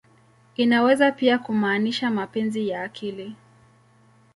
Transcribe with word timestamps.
Inaweza 0.55 1.11
pia 1.11 1.37
kumaanisha 1.39 2.11
"mapenzi 2.11 2.67
ya 2.69 2.83
akili. 2.83 3.35